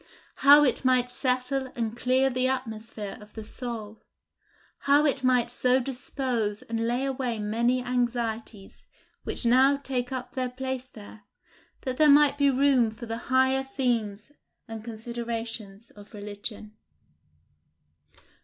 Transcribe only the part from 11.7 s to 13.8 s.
that there might be room for the higher